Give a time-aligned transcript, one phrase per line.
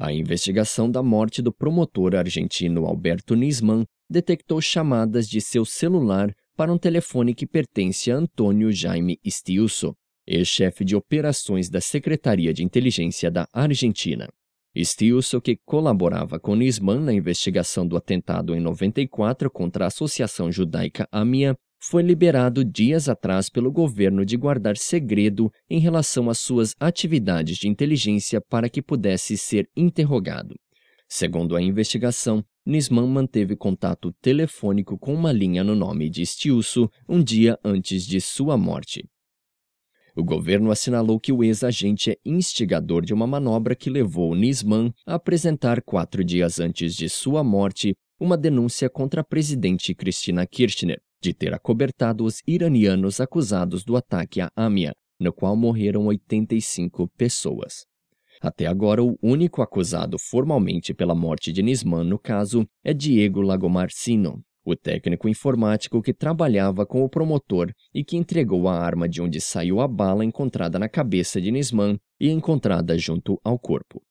[0.00, 6.72] A investigação da morte do promotor argentino Alberto Nisman detectou chamadas de seu celular para
[6.72, 13.28] um telefone que pertence a Antônio Jaime Stiuso, ex-chefe de operações da Secretaria de Inteligência
[13.28, 14.28] da Argentina.
[14.76, 21.08] Stiuso, que colaborava com Nisman na investigação do atentado em 94 contra a Associação Judaica
[21.10, 27.56] AMIA, foi liberado dias atrás pelo governo de guardar segredo em relação às suas atividades
[27.56, 30.56] de inteligência para que pudesse ser interrogado.
[31.08, 37.22] Segundo a investigação, Nisman manteve contato telefônico com uma linha no nome de Stiuso um
[37.22, 39.08] dia antes de sua morte.
[40.14, 45.14] O governo assinalou que o ex-agente é instigador de uma manobra que levou Nisman a
[45.14, 51.34] apresentar quatro dias antes de sua morte uma denúncia contra a presidente Cristina Kirchner de
[51.34, 57.84] ter acobertado os iranianos acusados do ataque à AMIA, no qual morreram 85 pessoas.
[58.40, 64.40] Até agora, o único acusado formalmente pela morte de Nisman no caso é Diego Lagomarcino,
[64.64, 69.40] o técnico informático que trabalhava com o promotor e que entregou a arma de onde
[69.40, 74.02] saiu a bala encontrada na cabeça de Nisman e encontrada junto ao corpo.